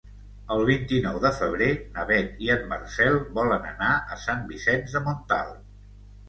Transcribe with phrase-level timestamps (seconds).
[0.53, 1.67] El vint-i-nou de febrer
[1.97, 5.63] na Beth i en Marcel volen anar a Sant Vicenç de Montalt.